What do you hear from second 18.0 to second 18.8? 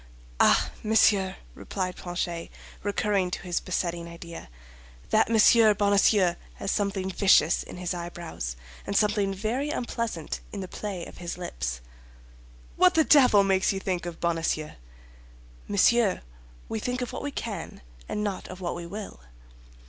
and not of what